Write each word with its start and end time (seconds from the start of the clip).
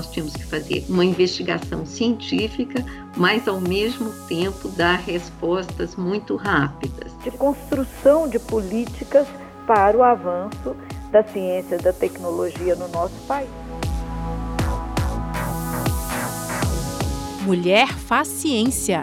nós 0.00 0.10
tínhamos 0.10 0.34
que 0.34 0.44
fazer 0.44 0.86
uma 0.88 1.04
investigação 1.04 1.84
científica, 1.84 2.82
mas 3.16 3.46
ao 3.46 3.60
mesmo 3.60 4.10
tempo 4.26 4.68
dar 4.68 4.98
respostas 4.98 5.94
muito 5.94 6.36
rápidas. 6.36 7.12
De 7.22 7.30
construção 7.30 8.26
de 8.26 8.38
políticas 8.38 9.26
para 9.66 9.96
o 9.96 10.02
avanço 10.02 10.74
da 11.12 11.22
ciência 11.22 11.74
e 11.74 11.82
da 11.82 11.92
tecnologia 11.92 12.74
no 12.76 12.88
nosso 12.88 13.14
país. 13.28 13.50
Mulher 17.42 17.88
faz 17.88 18.28
ciência. 18.28 19.02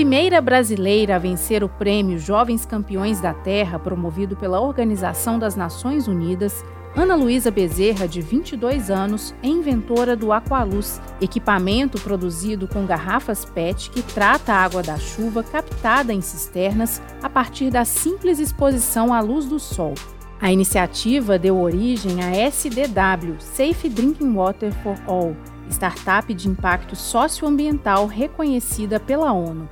Primeira 0.00 0.40
brasileira 0.40 1.16
a 1.16 1.18
vencer 1.18 1.62
o 1.62 1.68
prêmio 1.68 2.18
Jovens 2.18 2.64
Campeões 2.64 3.20
da 3.20 3.34
Terra, 3.34 3.78
promovido 3.78 4.34
pela 4.34 4.58
Organização 4.58 5.38
das 5.38 5.54
Nações 5.54 6.08
Unidas, 6.08 6.64
Ana 6.96 7.14
Luísa 7.14 7.50
Bezerra, 7.50 8.08
de 8.08 8.22
22 8.22 8.90
anos, 8.90 9.34
é 9.42 9.48
inventora 9.48 10.16
do 10.16 10.32
Aqualuz, 10.32 11.02
equipamento 11.20 12.00
produzido 12.00 12.66
com 12.66 12.86
garrafas 12.86 13.44
PET 13.44 13.90
que 13.90 14.00
trata 14.00 14.54
a 14.54 14.64
água 14.64 14.82
da 14.82 14.96
chuva 14.96 15.42
captada 15.42 16.14
em 16.14 16.22
cisternas 16.22 17.02
a 17.22 17.28
partir 17.28 17.68
da 17.68 17.84
simples 17.84 18.38
exposição 18.38 19.12
à 19.12 19.20
luz 19.20 19.44
do 19.44 19.60
sol. 19.60 19.92
A 20.40 20.50
iniciativa 20.50 21.38
deu 21.38 21.60
origem 21.60 22.24
à 22.24 22.30
SDW, 22.48 23.36
Safe 23.38 23.86
Drinking 23.86 24.32
Water 24.32 24.72
for 24.82 24.96
All, 25.06 25.36
startup 25.68 26.32
de 26.32 26.48
impacto 26.48 26.96
socioambiental 26.96 28.06
reconhecida 28.06 28.98
pela 28.98 29.30
ONU. 29.30 29.68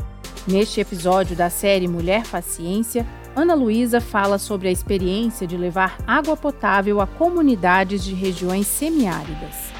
Neste 0.51 0.81
episódio 0.81 1.37
da 1.37 1.51
série 1.51 1.87
Mulher 1.87 2.23
Paciência, 2.27 3.05
Ana 3.37 3.55
Luísa 3.55 4.01
fala 4.01 4.39
sobre 4.39 4.69
a 4.69 4.71
experiência 4.71 5.47
de 5.47 5.59
levar 5.59 5.99
água 6.07 6.35
potável 6.39 7.03
a 7.03 7.07
comunidades 7.07 8.03
de 8.03 8.15
regiões 8.15 8.67
semiáridas. 8.67 9.71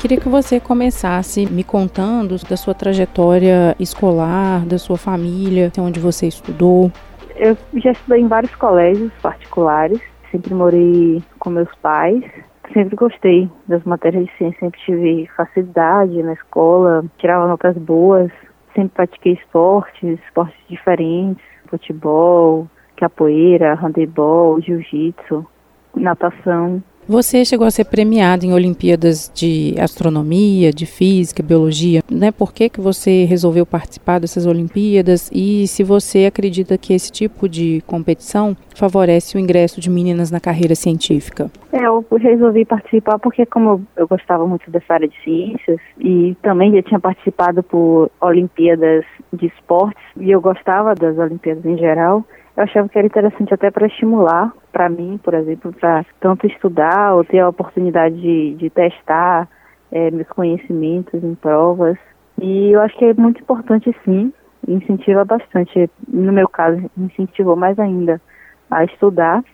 Queria 0.00 0.18
que 0.18 0.28
você 0.30 0.58
começasse 0.58 1.44
me 1.44 1.62
contando 1.62 2.36
da 2.48 2.56
sua 2.56 2.72
trajetória 2.72 3.76
escolar, 3.78 4.64
da 4.64 4.78
sua 4.78 4.96
família, 4.96 5.70
onde 5.78 6.00
você 6.00 6.26
estudou. 6.26 6.90
Eu 7.36 7.54
já 7.74 7.92
estudei 7.92 8.22
em 8.22 8.28
vários 8.28 8.54
colégios 8.54 9.12
particulares, 9.20 10.00
sempre 10.30 10.54
morei 10.54 11.22
com 11.38 11.50
meus 11.50 11.68
pais, 11.82 12.24
sempre 12.72 12.96
gostei 12.96 13.50
das 13.66 13.82
matérias 13.84 14.26
de 14.26 14.32
ciência, 14.36 14.60
sempre 14.60 14.80
tive 14.80 15.26
facilidade 15.36 16.22
na 16.22 16.32
escola, 16.32 17.04
tirava 17.18 17.46
notas 17.46 17.76
boas, 17.76 18.30
sempre 18.74 18.94
pratiquei 18.94 19.32
esportes, 19.34 20.18
esportes 20.26 20.58
diferentes, 20.68 21.44
futebol, 21.68 22.68
capoeira, 22.96 23.74
handebol, 23.74 24.60
jiu-jitsu, 24.60 25.46
natação. 25.94 26.82
Você 27.08 27.42
chegou 27.42 27.66
a 27.66 27.70
ser 27.70 27.86
premiado 27.86 28.44
em 28.44 28.52
Olimpíadas 28.52 29.32
de 29.34 29.74
Astronomia, 29.80 30.70
de 30.70 30.84
Física, 30.84 31.42
Biologia, 31.42 32.02
né? 32.10 32.30
Por 32.30 32.52
que, 32.52 32.68
que 32.68 32.82
você 32.82 33.24
resolveu 33.24 33.64
participar 33.64 34.18
dessas 34.20 34.44
Olimpíadas 34.44 35.30
e 35.32 35.66
se 35.66 35.82
você 35.82 36.26
acredita 36.26 36.76
que 36.76 36.92
esse 36.92 37.10
tipo 37.10 37.48
de 37.48 37.82
competição 37.86 38.54
favorece 38.76 39.38
o 39.38 39.40
ingresso 39.40 39.80
de 39.80 39.88
meninas 39.88 40.30
na 40.30 40.38
carreira 40.38 40.74
científica? 40.74 41.50
É, 41.72 41.86
eu 41.86 42.04
resolvi 42.20 42.66
participar 42.66 43.18
porque 43.18 43.46
como 43.46 43.82
eu 43.96 44.06
gostava 44.06 44.46
muito 44.46 44.70
dessa 44.70 44.92
área 44.92 45.08
de 45.08 45.18
ciências 45.24 45.80
e 45.98 46.36
também 46.42 46.72
já 46.74 46.82
tinha 46.82 47.00
participado 47.00 47.62
por 47.62 48.10
Olimpíadas 48.20 49.06
de 49.32 49.46
esportes 49.46 50.02
e 50.20 50.30
eu 50.30 50.42
gostava 50.42 50.94
das 50.94 51.16
Olimpíadas 51.16 51.64
em 51.64 51.78
geral, 51.78 52.22
eu 52.58 52.64
achava 52.64 52.88
que 52.88 52.98
era 52.98 53.06
interessante 53.06 53.54
até 53.54 53.70
para 53.70 53.86
estimular, 53.86 54.52
para 54.72 54.88
mim, 54.88 55.16
por 55.22 55.32
exemplo, 55.32 55.72
para 55.72 56.04
tanto 56.18 56.44
estudar 56.44 57.14
ou 57.14 57.24
ter 57.24 57.38
a 57.38 57.48
oportunidade 57.48 58.20
de, 58.20 58.56
de 58.56 58.68
testar 58.68 59.48
é, 59.92 60.10
meus 60.10 60.26
conhecimentos 60.26 61.22
em 61.22 61.36
provas. 61.36 61.96
E 62.36 62.72
eu 62.72 62.80
acho 62.80 62.98
que 62.98 63.04
é 63.04 63.14
muito 63.14 63.40
importante, 63.40 63.94
sim, 64.04 64.32
incentiva 64.66 65.24
bastante. 65.24 65.88
No 66.08 66.32
meu 66.32 66.48
caso, 66.48 66.90
incentivou 66.98 67.54
mais 67.54 67.78
ainda 67.78 68.20
a 68.68 68.82
estudar 68.82 69.44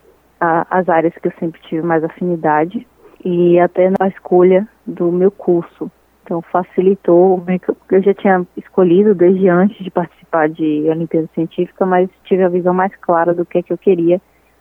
a, 0.41 0.66
as 0.71 0.88
áreas 0.88 1.12
que 1.12 1.28
eu 1.28 1.32
sempre 1.38 1.60
tive 1.60 1.82
mais 1.82 2.03
afinidade 2.03 2.86
e 3.22 3.60
até 3.60 3.91
na 4.00 4.09
escolha 4.09 4.66
do 4.86 5.12
meu 5.12 5.31
curso. 5.31 5.91
Então 6.24 6.40
facilitou, 6.40 7.44
eu 7.90 8.02
já 8.02 8.14
tinha 8.14 8.46
escolhido 8.56 9.14
desde 9.14 9.46
antes 9.48 9.76
de 9.84 9.90
participar 9.90 10.48
de 10.48 10.86
Olimpíada 10.88 11.28
Científica, 11.34 11.84
mas 11.84 12.08
tive 12.24 12.42
a 12.42 12.48
visão 12.48 12.72
mais 12.72 12.94
clara 12.96 13.34
do 13.34 13.44
que 13.44 13.58
é 13.58 13.62
que 13.62 13.72
eu 13.72 13.78
queria 13.78 14.20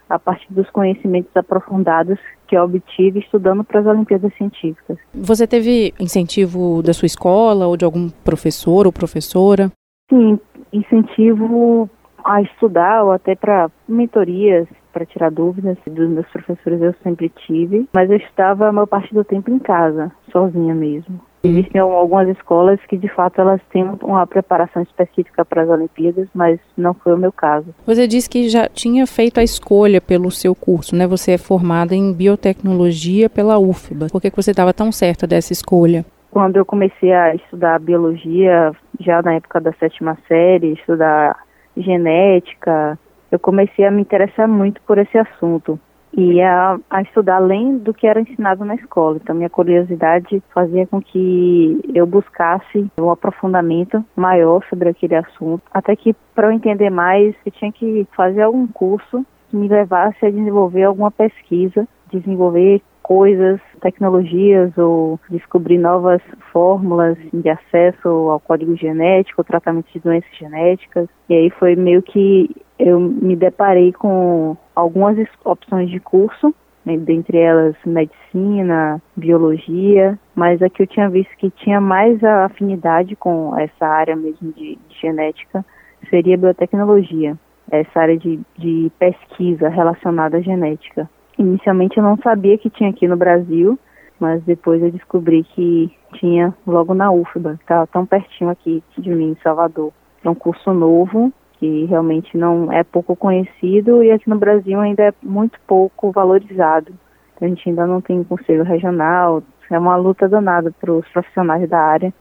a 0.10 0.20
partir 0.20 0.52
dos 0.54 0.70
conhecimentos 0.70 1.36
aprofundados 1.36 2.20
que 2.48 2.58
eu 2.58 2.64
obtive 2.64 3.20
estudando 3.20 3.64
para 3.64 3.80
as 3.80 3.86
Olimpíadas 3.86 4.34
Científicas. 4.36 4.98
Você 5.14 5.48
teve 5.48 5.94
incentivo 5.98 6.84
da 6.84 6.94
sua 6.94 7.06
escola 7.06 7.66
ou 7.66 7.78
de 7.78 7.86
algum 7.86 8.10
professor 8.10 8.86
ou 8.86 8.92
professora? 8.92 9.72
Sim, 10.10 10.38
incentivo 10.72 11.90
a 12.24 12.42
estudar 12.42 13.04
ou 13.04 13.12
até 13.12 13.36
para 13.36 13.72
mentorias, 13.88 14.68
para 14.92 15.06
tirar 15.06 15.32
dúvidas 15.32 15.78
dos 15.88 16.10
meus 16.10 16.28
professores 16.28 16.82
eu 16.82 16.94
sempre 17.02 17.30
tive, 17.30 17.88
mas 17.94 18.10
eu 18.10 18.18
estava 18.18 18.68
a 18.68 18.72
maior 18.72 18.86
parte 18.86 19.14
do 19.14 19.24
tempo 19.24 19.50
em 19.50 19.60
casa, 19.60 20.12
sozinha 20.32 20.76
mesmo. 20.76 21.20
Existem 21.46 21.82
algumas 21.82 22.30
escolas 22.30 22.80
que, 22.88 22.96
de 22.96 23.10
fato, 23.10 23.42
elas 23.42 23.60
têm 23.70 23.84
uma 24.02 24.26
preparação 24.26 24.82
específica 24.82 25.44
para 25.44 25.64
as 25.64 25.70
Olimpíadas, 25.70 26.30
mas 26.34 26.58
não 26.78 26.94
foi 26.94 27.14
o 27.14 27.18
meu 27.18 27.34
caso. 27.34 27.76
Você 27.86 28.08
disse 28.08 28.30
que 28.30 28.48
já 28.48 28.70
tinha 28.70 29.06
feito 29.06 29.42
a 29.42 29.44
escolha 29.44 30.00
pelo 30.00 30.32
seu 30.32 30.56
curso, 30.56 30.96
né? 30.96 31.06
Você 31.06 31.34
é 31.34 31.38
formada 31.38 31.94
em 31.94 32.14
biotecnologia 32.14 33.30
pela 33.30 33.60
UFBA. 33.60 34.08
Por 34.10 34.22
que 34.22 34.32
você 34.34 34.52
estava 34.52 34.74
tão 34.74 34.90
certa 34.90 35.28
dessa 35.28 35.52
escolha? 35.52 36.06
Quando 36.32 36.56
eu 36.56 36.66
comecei 36.66 37.12
a 37.12 37.36
estudar 37.36 37.78
biologia, 37.78 38.72
já 39.02 39.22
na 39.22 39.34
época 39.34 39.60
da 39.60 39.74
sétima 39.74 40.18
série, 40.26 40.72
estudar 40.72 41.38
genética, 41.76 42.98
eu 43.30 43.38
comecei 43.38 43.84
a 43.84 43.92
me 43.92 44.02
interessar 44.02 44.48
muito 44.48 44.82
por 44.84 44.98
esse 44.98 45.18
assunto 45.18 45.78
e 46.16 46.42
a, 46.42 46.80
a, 46.90 47.02
estudar 47.02 47.38
além 47.38 47.78
do 47.78 47.94
que 47.94 48.08
era 48.08 48.22
ensinado 48.22 48.64
na 48.64 48.76
escola. 48.76 49.20
Então, 49.22 49.36
minha 49.36 49.50
curiosidade 49.50 50.42
fazia 50.54 50.86
com 50.86 51.02
que 51.02 51.80
eu 51.94 52.06
buscasse 52.06 52.88
um 53.00 53.10
aprofundamento 53.10 54.04
maior 54.16 54.64
sobre 54.70 54.90
aquele 54.90 55.16
assunto, 55.16 55.64
até 55.74 55.96
que 55.96 56.16
para 56.36 56.48
eu 56.48 56.52
entender 56.52 56.90
mais, 56.90 57.36
eu 57.46 57.52
tinha 57.52 57.72
que 57.72 58.08
fazer 58.16 58.44
algum 58.44 58.68
curso 58.68 59.26
que 59.50 59.58
me 59.58 59.68
levasse 59.68 60.26
a 60.26 60.30
desenvolver 60.30 60.84
alguma 60.84 61.12
pesquisa, 61.12 61.88
desenvolver 62.12 62.82
coisas, 63.04 63.60
tecnologias 63.82 64.76
ou 64.78 65.20
descobrir 65.30 65.78
novas 65.78 66.22
fórmulas 66.52 67.18
de 67.34 67.50
acesso 67.50 68.08
ao 68.08 68.40
código 68.40 68.76
genético, 68.78 69.44
tratamento 69.44 69.92
de 69.94 70.00
doenças 70.00 70.32
genéticas. 70.40 71.08
E 71.30 71.34
aí 71.36 71.50
foi 71.52 71.76
meio 71.76 72.02
que 72.02 72.50
eu 72.86 73.00
me 73.00 73.36
deparei 73.36 73.94
com 73.94 74.58
algumas 74.76 75.18
opções 75.46 75.90
de 75.90 76.02
curso, 76.02 76.54
né, 76.86 76.98
dentre 76.98 77.38
elas 77.38 77.76
medicina, 77.86 79.02
biologia, 79.16 80.20
mas 80.36 80.62
a 80.62 80.70
que 80.70 80.84
eu 80.84 80.88
tinha 80.88 81.10
visto 81.10 81.36
que 81.38 81.50
tinha 81.50 81.80
mais 81.80 82.22
afinidade 82.22 83.16
com 83.16 83.58
essa 83.58 83.88
área 83.88 84.18
mesmo 84.18 84.52
de, 84.52 84.78
de 84.90 85.00
genética 85.02 85.66
seria 86.10 86.38
biotecnologia, 86.38 87.38
essa 87.72 88.02
área 88.02 88.18
de, 88.18 88.42
de 88.58 88.92
pesquisa 89.00 89.70
relacionada 89.70 90.38
à 90.38 90.42
genética. 90.42 91.10
Inicialmente 91.40 91.98
eu 91.98 92.04
não 92.04 92.18
sabia 92.18 92.58
que 92.58 92.70
tinha 92.70 92.90
aqui 92.90 93.08
no 93.08 93.16
Brasil, 93.16 93.80
mas 94.20 94.44
depois 94.44 94.84
eu 94.84 94.92
descobri 94.92 95.44
que 95.56 95.90
tinha 96.16 96.54
logo 96.68 96.94
na 96.94 97.10
UFBA, 97.12 97.56
que 97.56 97.64
estava 97.64 97.88
tão 97.88 98.06
pertinho 98.06 98.50
aqui 98.50 98.84
de 98.98 99.10
mim, 99.10 99.32
em 99.32 99.38
Salvador. 99.42 99.94
É 100.22 100.30
um 100.30 100.36
curso 100.36 100.74
novo, 100.74 101.32
que 101.64 101.86
realmente 101.86 102.38
não 102.38 102.70
é 102.74 102.84
pouco 102.84 103.16
conhecido 103.16 104.04
e 104.04 104.12
aqui 104.12 104.30
no 104.30 104.38
Brasil 104.38 104.78
ainda 104.82 105.02
é 105.02 105.14
muito 105.24 105.58
pouco 105.66 106.12
valorizado. 106.12 106.92
A 107.40 107.48
gente 107.48 107.70
ainda 107.70 107.88
não 107.88 108.02
tem 108.02 108.20
um 108.20 108.24
conselho 108.26 108.66
regional, 108.66 109.42
é 109.72 109.80
uma 109.80 109.96
luta 109.96 110.28
danada 110.28 110.72
para 110.72 110.92
os 110.92 111.08
profissionais 111.08 111.70
da 111.70 111.80
área 111.80 112.14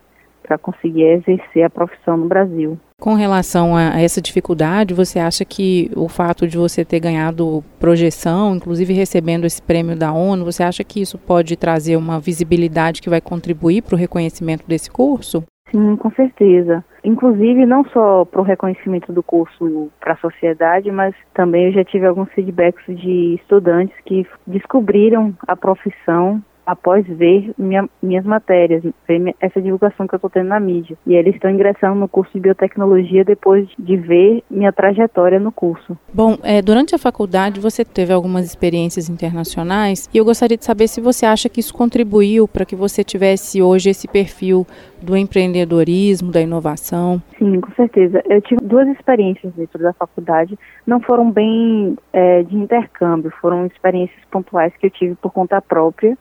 para 0.44 0.56
conseguir 0.56 1.02
exercer 1.02 1.64
a 1.64 1.70
profissão 1.70 2.16
no 2.16 2.28
Brasil. 2.28 2.78
Com 3.00 3.14
relação 3.14 3.74
a 3.74 4.00
essa 4.00 4.22
dificuldade, 4.22 4.94
você 4.94 5.18
acha 5.18 5.44
que 5.44 5.90
o 5.96 6.08
fato 6.08 6.46
de 6.46 6.56
você 6.56 6.84
ter 6.84 7.00
ganhado 7.00 7.64
projeção, 7.80 8.54
inclusive 8.54 8.94
recebendo 8.94 9.44
esse 9.44 9.60
prêmio 9.60 9.96
da 9.96 10.12
ONU, 10.12 10.44
você 10.44 10.62
acha 10.62 10.84
que 10.84 11.00
isso 11.00 11.18
pode 11.18 11.56
trazer 11.56 11.96
uma 11.96 12.20
visibilidade 12.20 13.02
que 13.02 13.10
vai 13.10 13.20
contribuir 13.20 13.82
para 13.82 13.96
o 13.96 13.98
reconhecimento 13.98 14.64
desse 14.68 14.88
curso? 14.88 15.42
Sim, 15.72 15.96
com 15.96 16.10
certeza. 16.10 16.84
Inclusive, 17.02 17.64
não 17.64 17.82
só 17.86 18.26
para 18.26 18.40
o 18.42 18.44
reconhecimento 18.44 19.10
do 19.10 19.22
curso 19.22 19.90
para 19.98 20.12
a 20.12 20.19
sociedade, 20.19 20.90
mas 20.92 21.14
também 21.32 21.66
eu 21.66 21.72
já 21.72 21.82
tive 21.82 22.06
alguns 22.06 22.30
feedbacks 22.32 22.84
de 22.86 23.36
estudantes 23.36 23.96
que 24.04 24.26
descobriram 24.46 25.34
a 25.48 25.56
profissão 25.56 26.42
após 26.66 27.06
ver 27.06 27.52
minha, 27.58 27.88
minhas 28.02 28.24
matérias, 28.24 28.82
ver 29.06 29.34
essa 29.40 29.60
divulgação 29.60 30.06
que 30.06 30.14
eu 30.14 30.16
estou 30.16 30.30
tendo 30.30 30.48
na 30.48 30.60
mídia. 30.60 30.96
E 31.06 31.14
eles 31.14 31.34
estão 31.34 31.50
ingressando 31.50 31.94
no 31.94 32.08
curso 32.08 32.32
de 32.32 32.40
biotecnologia 32.40 33.24
depois 33.24 33.68
de 33.78 33.96
ver 33.96 34.42
minha 34.50 34.72
trajetória 34.72 35.38
no 35.38 35.52
curso. 35.52 35.96
Bom, 36.12 36.38
é, 36.42 36.62
durante 36.62 36.94
a 36.94 36.98
faculdade 36.98 37.60
você 37.60 37.84
teve 37.84 38.12
algumas 38.12 38.46
experiências 38.46 39.08
internacionais 39.08 40.08
e 40.12 40.18
eu 40.18 40.24
gostaria 40.24 40.56
de 40.56 40.64
saber 40.64 40.88
se 40.88 41.00
você 41.00 41.26
acha 41.26 41.48
que 41.48 41.60
isso 41.60 41.74
contribuiu 41.74 42.46
para 42.46 42.64
que 42.64 42.76
você 42.76 43.02
tivesse 43.02 43.60
hoje 43.60 43.90
esse 43.90 44.06
perfil 44.06 44.66
do 45.00 45.16
empreendedorismo, 45.16 46.30
da 46.30 46.40
inovação. 46.40 47.20
Sim, 47.38 47.60
com 47.60 47.72
certeza. 47.72 48.22
Eu 48.28 48.40
tive 48.40 48.60
duas 48.62 48.86
experiências 48.88 49.52
dentro 49.54 49.82
da 49.82 49.92
faculdade, 49.92 50.56
não 50.86 51.00
foram 51.00 51.30
bem 51.30 51.96
é, 52.12 52.42
de 52.44 52.56
intercâmbio, 52.56 53.32
foram 53.40 53.66
experiências 53.66 54.20
pontuais 54.30 54.72
que 54.78 54.86
eu 54.86 54.90
tive 54.90 55.14
por 55.16 55.32
conta 55.32 55.60
própria 55.60 56.16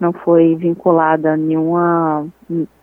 não 0.00 0.12
foi 0.12 0.56
vinculada 0.56 1.34
a 1.34 1.36
nenhuma 1.36 2.26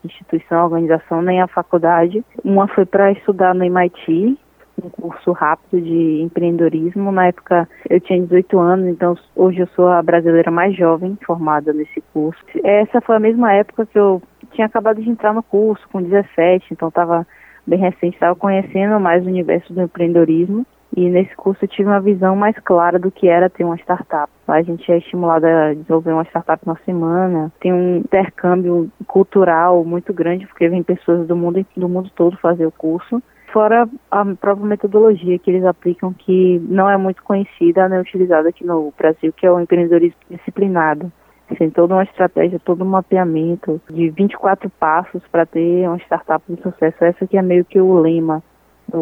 instituição, 0.03 0.65
organização, 0.65 1.21
nem 1.21 1.41
à 1.41 1.47
faculdade. 1.47 2.23
Uma 2.43 2.67
foi 2.67 2.85
para 2.85 3.11
estudar 3.11 3.55
no 3.55 3.63
MIT, 3.63 4.37
um 4.83 4.89
curso 4.89 5.31
rápido 5.31 5.81
de 5.81 6.21
empreendedorismo. 6.21 7.11
Na 7.11 7.27
época 7.27 7.67
eu 7.89 7.99
tinha 7.99 8.21
18 8.21 8.59
anos, 8.59 8.87
então 8.87 9.17
hoje 9.35 9.59
eu 9.59 9.67
sou 9.75 9.87
a 9.87 10.01
brasileira 10.01 10.51
mais 10.51 10.75
jovem 10.75 11.17
formada 11.25 11.73
nesse 11.73 12.01
curso. 12.13 12.39
Essa 12.63 13.01
foi 13.01 13.15
a 13.15 13.19
mesma 13.19 13.51
época 13.53 13.85
que 13.85 13.97
eu 13.97 14.21
tinha 14.51 14.67
acabado 14.67 15.01
de 15.01 15.09
entrar 15.09 15.33
no 15.33 15.43
curso, 15.43 15.87
com 15.89 16.01
17, 16.01 16.67
então 16.71 16.89
estava 16.89 17.25
bem 17.65 17.79
recente, 17.79 18.13
estava 18.15 18.35
conhecendo 18.35 18.99
mais 18.99 19.25
o 19.25 19.27
universo 19.27 19.73
do 19.73 19.81
empreendedorismo. 19.81 20.65
E 20.97 21.11
nesse 21.11 21.35
curso 21.35 21.63
eu 21.63 21.67
tive 21.67 21.87
uma 21.87 22.01
visão 22.01 22.35
mais 22.35 22.57
clara 22.57 22.97
do 22.97 23.11
que 23.11 23.27
era 23.27 23.51
ter 23.51 23.63
uma 23.63 23.77
startup. 23.77 24.33
A 24.47 24.63
gente 24.63 24.91
é 24.91 24.97
estimulado 24.97 25.45
a 25.45 25.71
desenvolver 25.75 26.11
uma 26.11 26.23
startup 26.23 26.65
na 26.65 26.75
semana, 26.77 27.53
tem 27.59 27.71
um 27.71 27.97
intercâmbio 27.97 28.89
cultural 29.05 29.85
muito 29.85 30.11
grande, 30.11 30.47
porque 30.47 30.67
vem 30.67 30.81
pessoas 30.81 31.27
do 31.27 31.35
mundo, 31.35 31.63
do 31.75 31.87
mundo 31.87 32.09
todo 32.15 32.35
fazer 32.37 32.65
o 32.65 32.71
curso. 32.71 33.21
Fora 33.53 33.87
a 34.09 34.25
própria 34.25 34.65
metodologia 34.65 35.37
que 35.37 35.51
eles 35.51 35.65
aplicam, 35.65 36.11
que 36.13 36.59
não 36.67 36.89
é 36.89 36.97
muito 36.97 37.21
conhecida, 37.21 37.87
nem 37.87 37.99
utilizada 37.99 38.49
aqui 38.49 38.65
no 38.65 38.91
Brasil, 38.97 39.31
que 39.31 39.45
é 39.45 39.51
o 39.51 39.59
empreendedorismo 39.59 40.17
disciplinado. 40.31 41.11
Tem 41.59 41.69
toda 41.69 41.93
uma 41.93 42.03
estratégia, 42.03 42.59
todo 42.59 42.83
um 42.83 42.89
mapeamento 42.89 43.79
de 43.87 44.09
24 44.09 44.67
passos 44.71 45.21
para 45.31 45.45
ter 45.45 45.87
uma 45.87 45.97
startup 45.99 46.43
de 46.49 46.59
sucesso. 46.59 47.03
Essa 47.03 47.27
que 47.27 47.37
é 47.37 47.41
meio 47.43 47.63
que 47.63 47.79
o 47.79 47.99
lema 47.99 48.41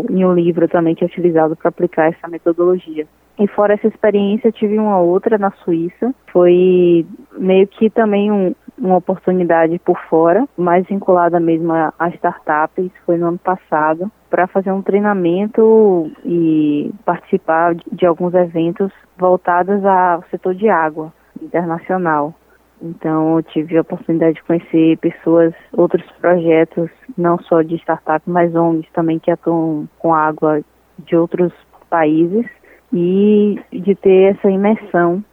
em 0.10 0.26
um 0.26 0.34
livro 0.34 0.68
também 0.68 0.96
que 0.96 1.04
é 1.04 1.08
utilizado 1.08 1.56
para 1.56 1.70
aplicar 1.70 2.08
essa 2.08 2.28
metodologia. 2.28 3.08
E 3.38 3.48
fora 3.48 3.74
essa 3.74 3.88
experiência, 3.88 4.52
tive 4.52 4.80
uma 4.80 5.00
outra 5.00 5.38
na 5.38 5.52
Suíça. 5.52 6.14
Foi 6.32 7.06
meio 7.38 7.68
que 7.68 7.90
também 7.90 8.32
um, 8.32 8.56
uma 8.78 8.98
oportunidade 8.98 9.78
por 9.80 10.00
fora, 10.10 10.48
mais 10.58 10.86
vinculada 10.88 11.40
mesmo 11.40 11.74
a, 11.74 11.94
a 12.00 12.10
startups. 12.10 12.92
Foi 13.06 13.18
no 13.18 13.28
ano 13.28 13.38
passado 13.38 14.10
para 14.30 14.48
fazer 14.48 14.72
um 14.72 14.82
treinamento 14.82 16.10
e 16.24 16.94
participar 17.04 17.76
de, 17.76 17.84
de 17.92 18.06
alguns 18.06 18.34
eventos 18.34 18.92
voltados 19.18 19.84
ao 19.84 20.24
setor 20.32 20.56
de 20.56 20.70
água 20.70 21.14
internacional. 21.42 22.34
Então, 22.82 23.38
eu 23.38 23.44
tive 23.44 23.78
a 23.78 23.82
oportunidade 23.82 24.36
de 24.36 24.44
conhecer 24.44 24.98
pessoas, 24.98 25.54
outros 25.74 26.06
projetos, 26.20 26.90
não 27.18 27.40
só 27.40 27.62
de 27.62 27.76
startup, 27.76 28.22
mas 28.30 28.54
ONGs 28.56 28.88
também 28.94 29.18
que 29.20 29.32
atuam 29.32 29.88
com 29.98 30.14
água 30.14 30.62
de 31.00 31.16
outros 31.16 31.54
países 31.90 32.46
e 32.94 33.60
de 33.72 33.96
ter 33.96 34.36
essa 34.36 34.50
imersão 34.50 35.24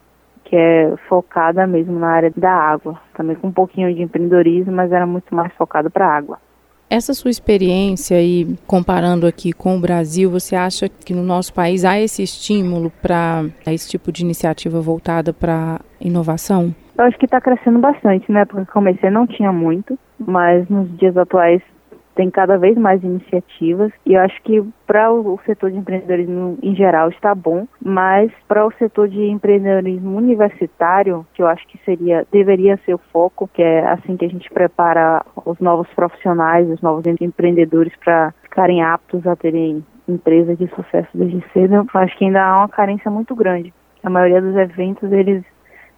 que 0.44 0.56
é 0.56 0.94
focada 1.09 1.67
mesmo 1.67 1.99
na 1.99 2.09
área 2.09 2.33
da 2.37 2.53
água, 2.53 3.00
também 3.15 3.37
com 3.37 3.49
um 3.49 3.53
pouquinho 3.53 3.94
de 3.94 4.03
empreendedorismo, 4.03 4.73
mas 4.73 4.93
era 4.93 5.06
muito 5.06 5.35
mais 5.35 5.53
focado 5.55 5.91
para 5.91 6.06
a 6.06 6.17
água. 6.17 6.39
Essa 6.91 7.15
sua 7.15 7.31
experiência 7.31 8.21
e 8.21 8.55
comparando 8.67 9.27
aqui 9.27 9.50
com 9.50 9.77
o 9.77 9.81
Brasil, 9.81 10.31
você 10.31 10.55
acha 10.55 10.91
que 10.91 11.15
no 11.15 11.23
nosso 11.23 11.55
país 11.55 11.87
há 11.87 11.99
esse 11.99 12.23
estímulo 12.23 12.93
para 13.00 13.47
esse 13.67 13.89
tipo 13.89 14.12
de 14.12 14.23
iniciativa 14.23 14.79
voltada 14.79 15.33
para 15.33 15.81
inovação? 15.99 16.75
Eu 16.97 17.05
acho 17.05 17.19
que 17.19 17.25
está 17.25 17.41
crescendo 17.41 17.79
bastante, 17.79 18.31
né? 18.31 18.44
Porque 18.44 18.71
comecei 18.71 19.11
não 19.11 19.27
tinha 19.27 19.53
muito, 19.53 19.99
mas 20.19 20.69
nos 20.69 20.94
dias 20.99 21.17
atuais 21.17 21.62
tem 22.15 22.31
cada 22.31 22.59
vez 22.59 22.77
mais 22.77 23.03
iniciativas 23.03 23.91
e 24.05 24.15
eu 24.15 24.21
acho 24.21 24.41
que 24.43 24.62
para 24.87 25.11
o 25.11 25.39
setor 25.47 25.71
de 25.71 25.79
empreendedorismo 25.79 26.59
em 26.62 26.75
geral 26.75 27.09
está 27.09 27.35
bom, 27.35 27.67
mas 27.83 28.31
para 28.47 28.67
o 28.67 28.73
setor 28.73 29.09
de 29.09 29.23
empreendedorismo 29.31 30.17
universitário, 30.17 31.27
que 31.35 31.43
eu 31.43 31.47
acho 31.47 31.67
que 31.69 31.79
seria 31.85 32.27
deveria 32.31 32.79
ser 32.85 32.94
o 32.94 33.00
foco, 33.12 33.49
que 33.53 33.62
é 33.62 33.87
assim 33.89 34.17
que 34.17 34.25
a 34.25 34.29
gente 34.29 34.50
prepara 34.50 35.25
os 35.44 35.59
novos 35.59 35.89
profissionais, 35.94 36.69
os 36.69 36.83
novos 36.83 37.05
empreendedores 37.06 37.93
para 38.05 38.35
ficarem 38.43 38.83
aptos 38.83 39.27
a 39.27 39.35
terem 39.35 39.85
empresas 40.06 40.59
de 40.59 40.67
sucesso 40.69 41.09
desde 41.15 41.43
cedo, 41.53 41.75
eu 41.75 42.00
acho 42.00 42.17
que 42.19 42.25
ainda 42.25 42.44
há 42.44 42.59
uma 42.59 42.69
carência 42.69 43.11
muito 43.11 43.35
grande. 43.35 43.73
A 44.03 44.11
maioria 44.11 44.43
dos 44.43 44.56
eventos 44.56 45.11
eles 45.12 45.44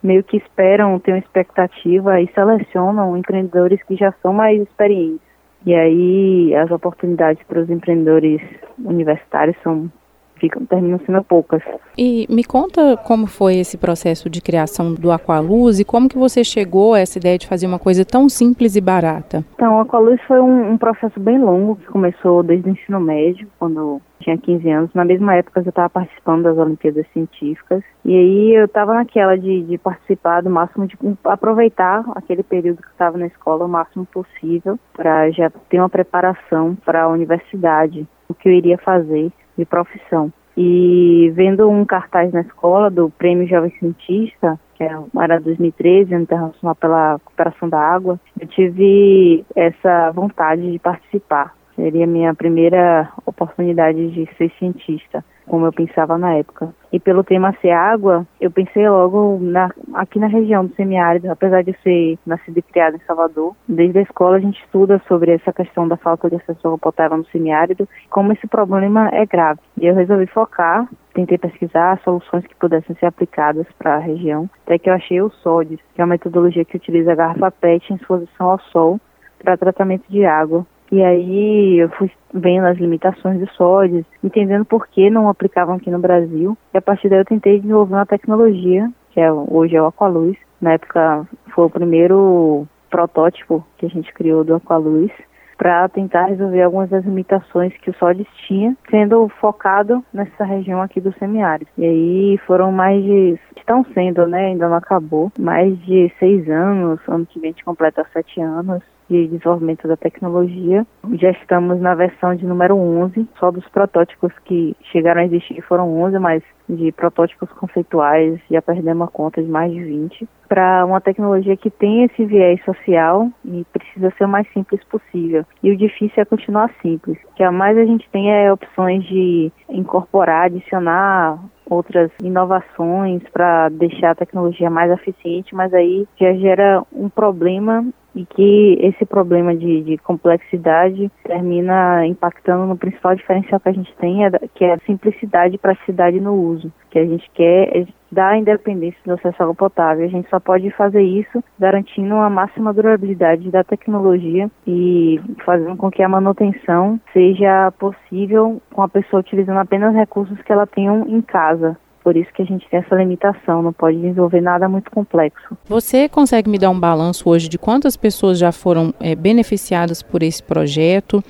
meio 0.05 0.23
que 0.23 0.37
esperam, 0.37 0.99
têm 1.01 1.15
uma 1.15 1.21
expectativa 1.21 2.21
e 2.21 2.31
selecionam 2.35 3.17
empreendedores 3.17 3.83
que 3.85 3.97
já 3.97 4.13
são 4.23 4.35
mais 4.35 4.61
experientes. 4.61 5.27
E 5.65 5.75
aí 5.75 6.55
as 6.55 6.71
oportunidades 6.71 7.43
para 7.49 7.61
os 7.61 7.71
empreendedores 7.71 8.43
universitários 8.79 9.57
são 9.63 9.91
ficam, 10.39 10.65
terminam 10.67 11.01
sendo 11.07 11.23
poucas. 11.25 11.63
E 11.97 12.27
me 12.29 12.45
conta 12.45 12.97
como 12.99 13.27
foi 13.27 13.57
esse 13.57 13.79
processo 13.79 14.29
de 14.29 14.43
criação 14.43 14.93
do 14.93 15.11
Aqualuz 15.11 15.81
e 15.81 15.85
como 15.85 16.09
que 16.09 16.19
você 16.19 16.45
chegou 16.45 16.95
a 16.95 17.01
essa 17.01 17.19
ideia 17.19 17.39
de 17.39 17.47
fazer 17.47 17.67
uma 17.67 17.79
coisa 17.79 18.05
tão 18.05 18.29
simples 18.29 18.77
e 18.77 18.81
barata? 18.81 19.45
Então, 19.55 19.77
o 19.77 19.81
Aqualuz 19.81 20.21
foi 20.27 20.41
um, 20.41 20.73
um 20.73 20.77
processo 20.77 21.19
bem 21.19 21.39
longo 21.39 21.77
que 21.77 21.87
começou 21.87 22.43
desde 22.43 22.69
o 22.69 22.73
ensino 22.73 23.01
médio, 23.01 23.49
quando 23.59 24.01
tinha 24.25 24.39
15 24.39 24.71
anos. 24.71 24.91
Na 24.95 25.05
mesma 25.05 25.35
época 25.35 25.61
eu 25.61 25.69
estava 25.69 25.91
participando 25.91 26.45
das 26.45 26.57
Olimpíadas 26.57 27.07
Científicas. 27.13 27.85
E 28.05 28.17
aí 28.17 28.55
eu 28.55 28.65
estava 28.65 28.95
naquela 28.95 29.37
de, 29.37 29.63
de, 29.63 29.79
participar 29.79 30.43
do 30.43 30.51
máximo, 30.51 30.87
de 30.87 30.97
aproveitar 31.25 32.05
aquele 32.15 32.43
período 32.43 32.83
que 32.83 32.89
estava 32.89 33.19
na 33.19 33.27
escola 33.27 33.67
o 33.67 33.69
máximo 33.69 34.07
possível 34.07 34.79
para 34.95 35.31
já 35.31 35.51
ter 35.69 35.79
uma 35.79 35.89
preparação 35.89 36.77
para 36.85 37.05
a 37.05 37.09
universidade, 37.09 38.07
o 38.29 38.35
que 38.35 38.49
eu 38.49 38.53
iria 38.53 38.79
fazer 38.79 39.31
de 39.57 39.65
profissão. 39.65 40.33
E 40.57 41.33
vendo 41.35 41.69
um 41.69 41.85
cartaz 41.85 42.33
na 42.33 42.41
escola 42.41 42.91
do 42.91 43.11
Prêmio 43.11 43.47
Jovem 43.47 43.73
Cientista, 43.79 44.59
que 44.75 44.85
era 44.85 45.41
2013, 45.41 46.15
Internacional 46.15 46.75
pela 46.77 47.19
Cooperação 47.25 47.69
da 47.69 47.81
Água, 47.81 48.21
eu 48.41 48.47
tive 48.47 49.45
essa 49.57 50.11
vontade 50.13 50.71
de 50.71 50.79
participar. 50.79 51.55
Seria 51.77 52.07
minha 52.07 52.35
primeira 52.35 53.11
oportunidade 53.27 54.11
de 54.11 54.29
ser 54.37 54.51
cientista, 54.59 55.25
como 55.47 55.67
eu 55.67 55.73
pensava 55.73 56.17
na 56.17 56.35
época. 56.35 56.73
E 56.93 57.01
pelo 57.01 57.25
tema 57.25 57.55
ser 57.61 57.73
água, 57.73 58.27
eu 58.41 58.51
pensei 58.51 58.89
logo 58.89 59.39
na, 59.41 59.71
aqui 59.95 60.19
na 60.19 60.29
região 60.29 60.65
do 60.65 60.75
semiárido, 60.75 61.31
apesar 61.31 61.63
de 61.63 61.77
ser 61.83 62.17
nascida 62.25 62.61
e 62.61 62.63
criada 62.63 62.97
em 62.97 63.07
Salvador. 63.07 63.55
Desde 63.69 63.99
a 63.99 64.03
escola 64.03 64.37
a 64.37 64.41
gente 64.41 64.63
estuda 64.63 65.03
sobre 65.09 65.33
essa 65.33 65.53
questão 65.53 65.89
da 65.89 65.97
falta 65.97 66.31
de 66.31 66.37
acesso 66.37 66.61
água 66.69 66.79
potável 66.79 67.19
no 67.19 67.27
semiárido, 67.27 67.89
como 68.09 68.33
esse 68.33 68.47
problema 68.47 69.09
é 69.13 69.27
grave. 69.27 69.61
E 69.81 69.87
eu 69.87 69.95
resolvi 69.95 70.27
focar, 70.27 70.89
tentei 71.13 71.39
pesquisar 71.39 72.01
soluções 72.05 72.47
que 72.47 72.55
pudessem 72.55 72.95
ser 72.97 73.07
aplicadas 73.07 73.67
para 73.79 73.97
a 73.97 73.99
região, 73.99 74.49
até 74.65 74.79
que 74.79 74.89
eu 74.89 74.95
achei 74.95 75.21
o 75.21 75.31
SODES, 75.31 75.81
que 75.95 76.01
é 76.01 76.05
uma 76.05 76.13
metodologia 76.13 76.65
que 76.65 76.77
utiliza 76.77 77.13
a 77.13 77.17
garrafa 77.17 77.51
PET 77.51 77.93
em 77.93 77.97
exposição 77.97 78.51
ao 78.51 78.61
sol 78.61 79.01
para 79.43 79.59
tratamento 79.59 80.05
de 80.09 80.25
água 80.25 80.65
e 80.95 81.03
aí 81.03 81.79
eu 81.81 81.89
fui 81.89 82.09
vendo 82.33 82.67
as 82.67 82.79
limitações 82.79 83.41
do 83.41 83.51
sódio, 83.55 84.07
entendendo 84.23 84.65
por 84.65 84.87
que 84.87 85.11
não 85.11 85.29
aplicavam 85.29 85.75
aqui 85.75 85.91
no 85.91 85.99
Brasil. 85.99 86.57
E 86.73 86.79
a 86.79 86.81
partir 86.81 87.09
daí 87.09 87.19
eu 87.19 87.25
tentei 87.25 87.59
desenvolver 87.59 87.95
uma 87.95 88.07
tecnologia, 88.07 88.89
que 89.11 89.19
é, 89.21 89.33
hoje 89.33 89.75
é 89.75 89.83
o 89.83 89.87
Aqualuz. 89.87 90.37
Na 90.61 90.75
época 90.75 91.27
foi 91.53 91.65
o 91.65 91.71
primeiro 91.71 92.65
protótipo 92.89 93.67
que 93.77 93.87
a 93.87 93.89
gente 93.89 94.15
criou 94.15 94.45
do 94.45 94.55
Aqualuz 94.55 95.11
para 95.59 95.89
tentar 95.89 96.27
resolver 96.27 96.63
algumas 96.63 96.91
das 96.91 97.05
limitações 97.05 97.77
que 97.79 97.91
o 97.91 97.95
SODES 97.95 98.29
tinha, 98.47 98.77
sendo 98.89 99.29
focado 99.41 100.05
nessa 100.13 100.45
região 100.45 100.81
aqui 100.81 101.01
do 101.01 101.13
semiárido. 101.19 101.71
E 101.77 101.85
aí 101.85 102.39
foram 102.47 102.71
mais 102.71 103.03
de, 103.03 103.37
estão 103.57 103.85
sendo, 103.95 104.29
né, 104.29 104.47
ainda 104.47 104.69
não 104.69 104.77
acabou, 104.77 105.33
mais 105.39 105.77
de 105.81 106.13
seis 106.21 106.49
anos, 106.49 107.01
ano 107.09 107.27
que 107.27 107.41
vem 107.41 107.51
a 107.51 107.53
gente 107.53 107.65
completa 107.65 108.07
sete 108.13 108.41
anos, 108.41 108.83
de 109.09 109.27
desenvolvimento 109.27 109.87
da 109.87 109.97
tecnologia. 109.97 110.87
Já 111.15 111.31
estamos 111.31 111.81
na 111.81 111.95
versão 111.95 112.35
de 112.35 112.47
número 112.47 112.77
11, 112.77 113.29
só 113.39 113.51
dos 113.51 113.67
protótipos 113.69 114.33
que 114.45 114.77
chegaram 114.93 115.21
a 115.21 115.25
existir 115.25 115.61
foram 115.63 116.03
11, 116.03 116.19
mas 116.19 116.43
de 116.69 116.91
protótipos 116.93 117.51
conceituais 117.53 118.41
já 118.51 118.63
perdemos 118.63 119.07
a 119.07 119.11
conta 119.11 119.43
de 119.43 119.49
mais 119.49 119.73
de 119.73 119.83
20, 119.83 120.29
para 120.49 120.85
uma 120.87 121.01
tecnologia 121.01 121.57
que 121.57 121.71
tem 121.71 122.05
esse 122.05 122.25
viés 122.25 122.63
social 122.65 123.29
e 123.45 123.67
precisa 123.73 124.13
ser 124.17 124.25
o 124.25 124.29
mais 124.29 124.51
simples 124.53 124.83
possível. 124.85 125.45
E 125.63 125.71
o 125.71 125.77
difícil 125.77 126.23
é 126.23 126.25
continuar 126.25 126.71
simples, 126.81 127.19
que 127.37 127.43
a 127.43 127.53
mais 127.53 127.77
a 127.77 127.85
gente 127.85 128.09
tem 128.11 128.33
é 128.33 128.53
opções 128.53 129.05
de 129.05 129.53
incorporar, 129.69 130.47
adicionar 130.47 131.39
outras 131.69 132.11
inovações 132.23 133.23
para 133.33 133.69
deixar 133.71 134.11
a 134.11 134.15
tecnologia 134.15 134.71
mais 134.71 134.91
eficiente, 134.91 135.55
mas 135.55 135.73
aí 135.73 136.07
já 136.19 136.33
gera 136.35 136.83
um 136.93 137.09
problema 137.09 137.85
e 138.15 138.25
que 138.25 138.79
esse 138.81 139.05
problema 139.05 139.55
de, 139.55 139.83
de, 139.83 139.99
complexidade 139.99 141.11
termina 141.25 142.07
impactando 142.07 142.67
no 142.67 142.77
principal 142.77 143.15
diferencial 143.15 143.61
que 143.61 143.69
a 143.69 143.73
gente 143.73 143.95
tem, 143.97 144.25
é 144.25 144.31
que 144.55 144.65
é 144.65 144.75
a 144.75 144.79
simplicidade 144.87 145.57
e 145.57 145.59
praticidade 145.59 146.21
no 146.21 146.35
uso. 146.35 146.73
que 146.91 146.99
a 146.99 147.05
gente 147.05 147.29
quer 147.35 147.77
é 147.77 147.87
dar 148.11 148.39
independência 148.39 149.01
do 149.05 149.15
acesso 149.15 149.37
à 149.41 149.43
água 149.43 149.55
potável. 149.55 150.05
A 150.05 150.09
gente 150.09 150.31
só 150.31 150.39
pode 150.39 150.71
fazer 150.71 151.03
isso 151.03 151.43
garantindo 151.59 152.15
a 152.15 152.31
máxima 152.31 152.73
durabilidade 152.73 153.51
da 153.51 153.65
tecnologia 153.65 154.49
e 154.65 155.21
fazendo 155.45 155.77
com 155.77 155.91
que 155.91 156.03
a 156.03 156.09
manutenção 156.09 157.01
seja 157.13 157.73
possível 157.73 158.63
com 158.73 158.83
a 158.83 158.89
pessoa 158.89 159.21
utilizando 159.21 159.59
apenas 159.59 159.95
recursos 159.95 160.41
que 160.43 160.53
ela 160.53 160.67
tenha 160.67 160.93
em 160.93 161.21
casa. 161.21 161.77
Por 162.05 162.19
isso 162.19 162.31
que 162.35 162.43
a 162.43 162.45
gente 162.45 162.69
tem 162.69 162.81
essa 162.81 162.95
limitação, 162.95 163.63
não 163.63 163.73
pode 163.73 163.97
desenvolver 163.97 164.43
nada 164.43 164.69
muito 164.69 164.91
complexo. 164.91 165.57
Você 165.65 166.07
consegue 166.07 166.51
me 166.51 166.59
dar 166.59 166.69
um 166.69 166.79
balanço 166.79 167.31
hoje 167.31 167.49
de 167.49 167.59
quantas 167.59 167.97
pessoas 167.97 168.39
já 168.39 168.53
foram 168.53 168.93
é, 169.01 169.15
beneficiadas 169.15 170.03
por 170.03 170.23
esse 170.23 170.43
projeto 170.43 171.25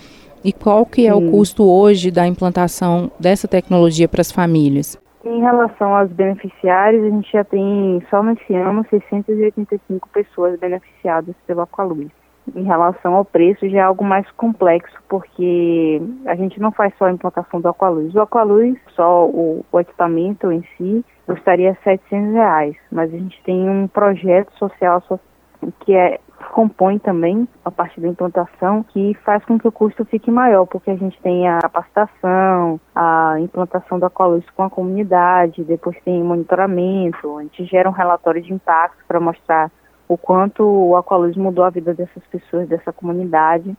e 0.45 0.53
qual 0.53 0.85
que 0.85 1.07
é 1.07 1.15
Sim. 1.15 1.29
o 1.29 1.31
custo 1.31 1.63
hoje 1.65 2.11
da 2.11 2.27
implantação 2.27 3.09
dessa 3.21 3.47
tecnologia 3.47 4.09
para 4.09 4.21
as 4.21 4.33
famílias? 4.33 5.01
Em 5.25 5.41
relação 5.41 5.95
aos 5.95 6.11
beneficiários, 6.11 7.05
a 7.05 7.09
gente 7.09 7.33
já 7.33 7.45
tem 7.45 8.03
só 8.11 8.21
nesse 8.23 8.53
ano 8.55 8.85
685 8.91 10.09
pessoas 10.09 10.59
beneficiadas 10.59 11.35
pelo 11.47 11.61
Aqualuz 11.63 12.11
em 12.55 12.65
relação 12.65 13.15
ao 13.15 13.25
preço 13.25 13.69
já 13.69 13.79
é 13.79 13.83
algo 13.83 14.05
mais 14.05 14.31
complexo, 14.33 14.97
porque 15.09 16.01
a 16.27 16.35
gente 16.35 16.61
não 16.61 16.73
faz 16.73 16.93
só 16.99 17.07
a 17.07 17.13
implantação 17.13 17.61
do 17.61 17.69
Aqualuz. 17.69 18.15
O 18.15 18.21
Aqualuz, 18.21 18.79
só 18.95 19.27
o, 19.27 19.65
o 19.71 19.81
equipamento 19.81 20.51
em 20.53 20.63
si, 20.77 21.05
custaria 21.27 21.77
700 21.83 22.35
reais, 22.35 22.77
mas 22.91 23.13
a 23.13 23.17
gente 23.17 23.41
tem 23.45 23.69
um 23.69 23.87
projeto 23.87 24.53
social 24.59 25.03
que 25.81 25.95
é 25.95 26.21
compõe 26.53 26.99
também 26.99 27.49
a 27.65 27.71
parte 27.71 28.01
da 28.01 28.09
implantação, 28.09 28.83
que 28.83 29.15
faz 29.25 29.45
com 29.45 29.59
que 29.59 29.67
o 29.67 29.73
custo 29.73 30.05
fique 30.05 30.31
maior, 30.31 30.67
porque 30.67 30.91
a 30.91 30.97
gente 30.97 31.21
tem 31.21 31.49
a 31.49 31.59
capacitação, 31.59 32.81
a 32.95 33.37
implantação 33.41 33.99
do 33.99 34.07
Aqualuz 34.07 34.45
com 34.51 34.63
a 34.63 34.71
comunidade, 34.71 35.65
depois 35.65 35.97
tem 36.05 36.23
monitoramento, 36.23 37.39
a 37.39 37.43
gente 37.43 37.65
gera 37.65 37.89
um 37.89 37.93
relatório 37.93 38.43
de 38.43 38.53
impacto 38.53 39.03
para 39.09 39.19
mostrar 39.19 39.71
o 40.09 40.17
quanto 40.17 40.63
o 40.63 40.97
Aqualuz 40.97 41.37
mudou 41.37 41.65
a 41.65 41.71
vida 41.71 41.95
dessas 41.95 42.23
pessoas, 42.31 42.69
dessa 42.69 42.93
comunidade. 42.93 43.75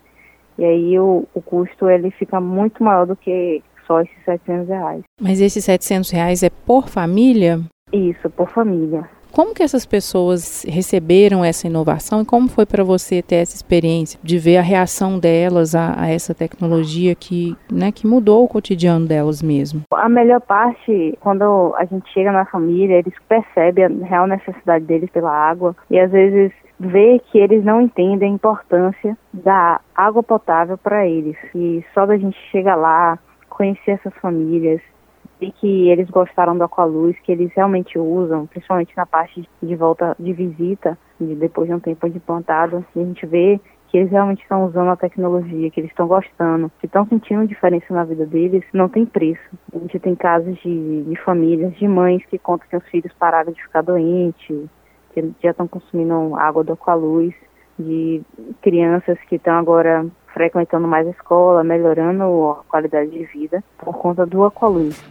E 0.57 0.63
aí 0.63 0.99
o, 0.99 1.27
o 1.33 1.41
custo 1.41 1.89
ele 1.89 2.11
fica 2.11 2.39
muito 2.39 2.83
maior 2.83 3.05
do 3.05 3.15
que 3.15 3.61
só 3.85 4.01
esses 4.01 4.25
700 4.25 4.67
reais. 4.67 5.03
Mas 5.21 5.41
esses 5.41 5.63
700 5.65 6.09
reais 6.11 6.43
é 6.43 6.49
por 6.49 6.87
família? 6.87 7.59
Isso, 7.91 8.29
por 8.29 8.49
família. 8.49 9.07
Como 9.35 9.53
que 9.53 9.61
essas 9.61 9.85
pessoas 9.85 10.63
receberam 10.65 11.43
essa 11.43 11.67
inovação 11.67 12.21
e 12.21 12.25
como 12.25 12.47
foi 12.47 12.65
para 12.65 12.85
você 12.85 13.21
ter 13.21 13.35
essa 13.35 13.53
experiência 13.53 14.17
de 14.23 14.37
ver 14.37 14.55
a 14.55 14.61
reação 14.61 15.19
delas 15.19 15.75
a, 15.75 15.93
a, 16.03 16.07
essa 16.07 16.33
tecnologia 16.33 17.13
que, 17.13 17.53
né, 17.69 17.91
que 17.91 18.07
mudou 18.07 18.45
o 18.45 18.47
cotidiano 18.47 19.05
delas 19.05 19.43
mesmo? 19.43 19.81
A 19.91 20.07
melhor 20.07 20.39
parte, 20.39 21.17
quando 21.19 21.75
a 21.77 21.83
gente 21.83 22.09
chega 22.13 22.31
na 22.31 22.45
família, 22.45 22.99
eles 22.99 23.13
percebem 23.27 23.83
a 23.83 24.05
real 24.05 24.25
necessidade 24.25 24.85
deles 24.85 25.09
pela 25.09 25.29
água 25.29 25.75
e 25.91 25.99
às 25.99 26.11
vezes 26.11 26.53
vê 26.79 27.21
que 27.29 27.37
eles 27.37 27.61
não 27.61 27.81
entendem 27.81 28.31
a 28.31 28.35
importância 28.35 29.17
da 29.33 29.81
água 29.93 30.23
potável 30.23 30.77
para 30.77 31.05
eles. 31.05 31.35
E 31.53 31.83
só 31.93 32.05
da 32.05 32.15
gente 32.15 32.37
chegar 32.53 32.77
lá, 32.77 33.19
conhecer 33.49 33.91
essas 33.91 34.13
famílias, 34.21 34.79
e 35.41 35.51
que 35.51 35.89
eles 35.89 36.09
gostaram 36.09 36.57
do 36.57 36.63
Aqualuz, 36.63 37.17
que 37.19 37.31
eles 37.31 37.51
realmente 37.53 37.97
usam, 37.99 38.47
principalmente 38.47 38.95
na 38.95 39.05
parte 39.05 39.47
de 39.61 39.75
volta 39.75 40.15
de 40.19 40.33
visita, 40.33 40.97
de 41.19 41.35
depois 41.35 41.67
de 41.67 41.73
um 41.73 41.79
tempo 41.79 42.09
de 42.09 42.19
plantado, 42.19 42.85
a 42.95 42.99
gente 42.99 43.25
vê 43.25 43.59
que 43.87 43.97
eles 43.97 44.11
realmente 44.11 44.41
estão 44.41 44.65
usando 44.65 44.89
a 44.89 44.95
tecnologia, 44.95 45.69
que 45.69 45.79
eles 45.79 45.91
estão 45.91 46.07
gostando, 46.07 46.71
que 46.79 46.85
estão 46.85 47.05
sentindo 47.07 47.47
diferença 47.47 47.93
na 47.93 48.03
vida 48.03 48.25
deles, 48.25 48.63
não 48.73 48.89
tem 48.89 49.05
preço. 49.05 49.41
A 49.73 49.79
gente 49.79 49.99
tem 49.99 50.15
casos 50.15 50.57
de, 50.61 51.03
de 51.03 51.15
famílias, 51.23 51.73
de 51.75 51.87
mães 51.87 52.25
que 52.25 52.37
contam 52.37 52.67
que 52.67 52.75
os 52.75 52.85
filhos 52.87 53.13
pararam 53.13 53.51
de 53.53 53.61
ficar 53.61 53.81
doentes, 53.81 54.67
que 55.13 55.31
já 55.41 55.51
estão 55.51 55.67
consumindo 55.67 56.35
água 56.35 56.63
do 56.63 56.73
Aqualuz, 56.73 57.33
de 57.77 58.21
crianças 58.61 59.17
que 59.29 59.35
estão 59.35 59.57
agora 59.57 60.05
frequentando 60.33 60.87
mais 60.87 61.07
a 61.07 61.11
escola, 61.11 61.63
melhorando 61.63 62.23
a 62.49 62.63
qualidade 62.67 63.11
de 63.11 63.23
vida 63.25 63.63
por 63.77 63.97
conta 63.97 64.25
do 64.25 64.43
Aqualuz. 64.43 65.01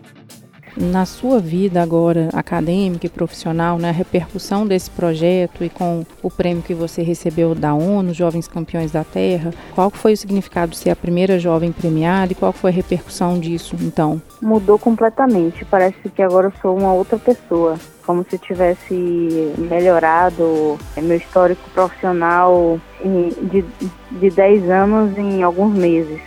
Na 0.77 1.07
sua 1.07 1.39
vida 1.39 1.81
agora 1.81 2.29
acadêmica 2.33 3.07
e 3.07 3.09
profissional, 3.09 3.79
né, 3.79 3.91
a 3.91 3.93
repercussão 3.93 4.67
desse 4.67 4.91
projeto 4.91 5.63
e 5.63 5.69
com 5.69 6.05
o 6.23 6.31
prêmio 6.31 6.63
que 6.63 6.75
você 6.75 7.03
recebeu 7.03 7.55
da 7.55 7.73
ONU, 7.75 8.13
Jovens 8.13 8.49
Campeões 8.49 8.91
da 8.91 9.05
Terra, 9.05 9.53
qual 9.75 9.89
foi 9.91 10.15
o 10.15 10.17
significado 10.17 10.73
de 10.73 10.79
ser 10.79 10.91
a 10.91 10.97
primeira 10.97 11.39
jovem 11.39 11.71
premiada 11.71 12.33
e 12.33 12.35
qual 12.35 12.53
foi 12.53 12.71
a 12.71 12.75
repercussão 12.75 13.39
disso, 13.39 13.77
então? 13.81 14.21
Mudou 14.43 14.79
completamente. 14.79 15.65
Parece 15.65 16.09
que 16.09 16.23
agora 16.23 16.49
eu 16.49 16.53
sou 16.61 16.77
uma 16.77 16.93
outra 16.93 17.19
pessoa 17.19 17.79
como 18.05 18.27
se 18.29 18.37
tivesse 18.37 19.55
melhorado 19.57 20.79
meu 20.97 21.17
histórico 21.17 21.71
profissional 21.71 22.79
de, 23.03 23.65
de 24.11 24.31
10 24.31 24.71
anos 24.71 25.17
em 25.17 25.43
alguns 25.43 25.75
meses. 25.75 26.21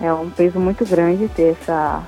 É 0.00 0.12
um 0.12 0.30
peso 0.30 0.58
muito 0.58 0.84
grande 0.86 1.28
ter 1.28 1.56
essa, 1.60 2.02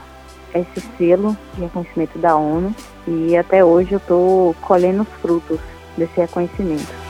esse 0.54 0.80
selo 0.96 1.36
de 1.54 1.62
reconhecimento 1.62 2.18
da 2.18 2.36
ONU 2.36 2.74
e 3.06 3.36
até 3.36 3.64
hoje 3.64 3.92
eu 3.92 3.98
estou 3.98 4.54
colhendo 4.60 5.02
os 5.02 5.08
frutos 5.20 5.58
desse 5.96 6.20
reconhecimento. 6.20 7.02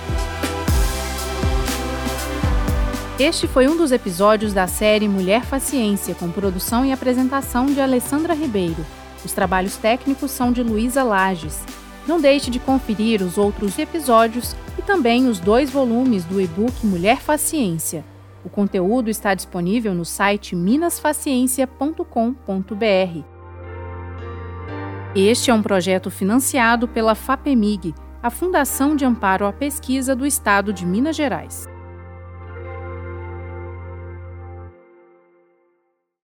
Este 3.18 3.46
foi 3.46 3.68
um 3.68 3.76
dos 3.76 3.92
episódios 3.92 4.52
da 4.52 4.66
série 4.66 5.06
Mulher 5.06 5.44
Faciência, 5.44 6.14
com 6.14 6.30
produção 6.30 6.84
e 6.84 6.92
apresentação 6.92 7.66
de 7.66 7.80
Alessandra 7.80 8.34
Ribeiro. 8.34 8.84
Os 9.24 9.32
trabalhos 9.32 9.76
técnicos 9.76 10.30
são 10.30 10.50
de 10.50 10.62
Luísa 10.62 11.04
Lages. 11.04 11.62
Não 12.06 12.20
deixe 12.20 12.50
de 12.50 12.58
conferir 12.58 13.22
os 13.22 13.38
outros 13.38 13.78
episódios 13.78 14.56
e 14.76 14.82
também 14.82 15.28
os 15.28 15.38
dois 15.38 15.70
volumes 15.70 16.24
do 16.24 16.40
e-book 16.40 16.84
Mulher 16.84 17.20
Faciência. 17.20 18.04
O 18.44 18.48
conteúdo 18.48 19.08
está 19.08 19.34
disponível 19.34 19.94
no 19.94 20.04
site 20.04 20.56
minasfaciência.com.br. 20.56 23.31
Este 25.14 25.50
é 25.50 25.54
um 25.54 25.62
projeto 25.62 26.10
financiado 26.10 26.88
pela 26.88 27.14
FAPEMIG, 27.14 27.94
a 28.22 28.30
Fundação 28.30 28.96
de 28.96 29.04
Amparo 29.04 29.44
à 29.44 29.52
Pesquisa 29.52 30.16
do 30.16 30.24
Estado 30.24 30.72
de 30.72 30.86
Minas 30.86 31.14
Gerais. 31.14 31.68